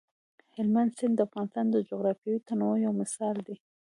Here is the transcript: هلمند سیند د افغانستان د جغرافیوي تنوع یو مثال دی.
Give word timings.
هلمند 0.55 0.91
سیند 0.97 1.15
د 1.17 1.19
افغانستان 1.27 1.65
د 1.71 1.75
جغرافیوي 1.89 2.39
تنوع 2.47 2.75
یو 2.85 2.93
مثال 3.01 3.35
دی. 3.47 3.55